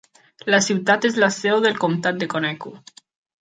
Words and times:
La 0.53 0.59
ciutat 0.67 1.05
és 1.09 1.19
la 1.25 1.29
seu 1.35 1.61
del 1.67 1.77
comtat 1.85 2.19
de 2.25 2.29
Conecuh. 2.33 2.81